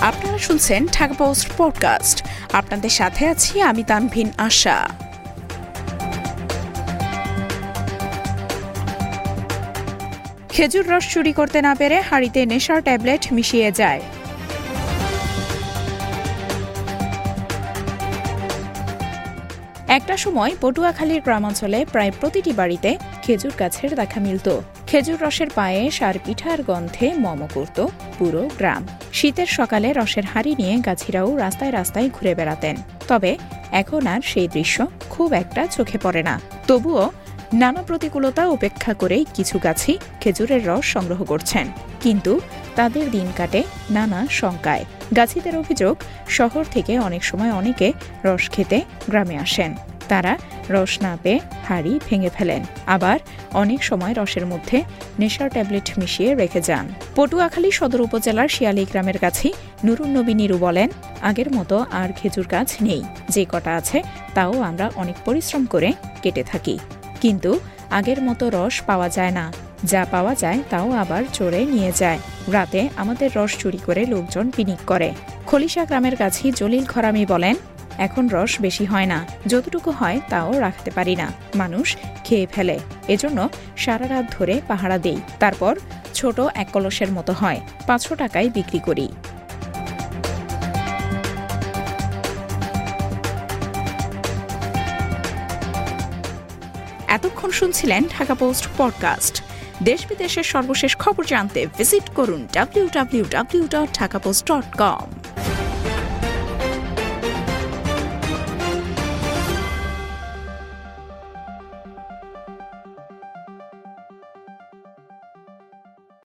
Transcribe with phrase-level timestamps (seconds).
[0.00, 4.88] আপনারা শুনছেন Dhaka post podcast. আপনাদের সাথে আছি আমি তানভিন আশা।
[10.48, 14.00] খেজুর রস চুরি করতে না পেরে হাড়িতে নেশার ট্যাবলেট মিশিয়ে যায়।
[19.88, 26.14] একটা সময় পটুয়াখালীর গ্রামাঞ্চলে প্রায় প্রতিটি বাড়িতে খেজুর গাছের দেখা মিলত। খেজুর রসের পায়েস আর
[26.24, 27.86] পিঠার গন্ধে মম করত
[28.18, 28.86] পুরো গ্রাম।
[29.18, 32.76] শীতের সকালে রসের হাড়ি নিয়ে গাছিরাও রাস্তায় রাস্তায় ঘুরে বেড়াতেন।
[33.08, 33.38] তবে
[33.72, 37.10] এখন আর সেই দৃশ্য খুব একটা চোখে পড়ে না। তবুও
[37.52, 41.66] নানা প্রতিকূলতা উপেক্ষা করেই কিছু গাছি খেজুরের রস সংগ্রহ করছেন।
[42.00, 42.40] কিন্তু
[42.76, 44.84] তাদের দিন কাটে নানা শঙ্কায়।
[45.16, 45.96] গাছিদের অভিযোগ,
[46.28, 47.92] শহর থেকে অনেক সময় অনেকে
[48.24, 48.78] রস খেতে
[49.10, 49.74] গ্রামে আসেন।
[50.08, 50.38] তারা
[50.70, 53.18] রস না পেয়ে হাড়ি ভেঙে ফেলেন। আবার
[53.52, 54.82] অনেক সময় রসের মধ্যে
[55.18, 59.52] নেশার ট্যাবলেট মিশিয়ে রেখে যান। পটুয়াখালী সদর উপজেলার শিয়ালি গ্রামের কাছে
[59.84, 60.88] নুরুন নবী নিরু বলেন,
[61.22, 64.02] আগের মতো আর খেজুর গাছ নেই। যে কটা আছে
[64.34, 66.78] তাও আমরা অনেক পরিশ্রম করে কেটে থাকি।
[67.20, 69.52] কিন্তু আগের মতো রস পাওয়া যায় না।
[69.84, 72.18] যা পাওয়া যায় তাও আবার চোরে নিয়ে যায়।
[72.52, 75.14] রাতে আমাদের রস চুরি করে লোকজন পিনিক করে।
[75.46, 77.56] খলিশা গ্রামের কাছে জলিল খরামি বলেন
[77.98, 83.48] এখন রস বেশি হয় না। যতটুকু হয় তাও রাখতে পারি না। মানুষ খেয়ে ফেলে। এজন্য
[83.76, 85.78] সারা রাত ধরে পাহারা দেই। তারপর
[86.14, 89.08] ছোট এক কলসের মতো হয়। পাঁচশো টাকায় বিক্রি করি।
[97.08, 99.42] এতক্ষণ শুনছিলেন ঢাকা পোস্ট পডকাস্ট।
[99.82, 105.06] দেশ বিদেশের সর্বশেষ খবর জানতে ভিজিট করুন W W W dot Dhaka post dot com